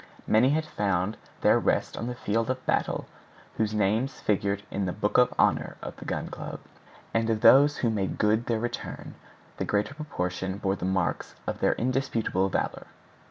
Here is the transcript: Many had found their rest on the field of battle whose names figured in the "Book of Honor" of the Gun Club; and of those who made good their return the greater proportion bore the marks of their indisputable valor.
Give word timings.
Many 0.25 0.49
had 0.49 0.65
found 0.65 1.15
their 1.41 1.59
rest 1.59 1.95
on 1.95 2.07
the 2.07 2.15
field 2.15 2.49
of 2.49 2.65
battle 2.65 3.05
whose 3.57 3.75
names 3.75 4.19
figured 4.19 4.63
in 4.71 4.87
the 4.87 4.91
"Book 4.91 5.19
of 5.19 5.31
Honor" 5.37 5.77
of 5.79 5.95
the 5.97 6.05
Gun 6.05 6.25
Club; 6.27 6.59
and 7.13 7.29
of 7.29 7.41
those 7.41 7.77
who 7.77 7.91
made 7.91 8.17
good 8.17 8.47
their 8.47 8.59
return 8.59 9.13
the 9.57 9.63
greater 9.63 9.93
proportion 9.93 10.57
bore 10.57 10.75
the 10.75 10.85
marks 10.85 11.35
of 11.45 11.59
their 11.59 11.73
indisputable 11.73 12.49
valor. 12.49 12.87